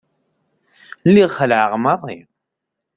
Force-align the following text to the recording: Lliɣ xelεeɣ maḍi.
Lliɣ 1.07 1.29
xelεeɣ 1.37 1.73
maḍi. 1.83 2.19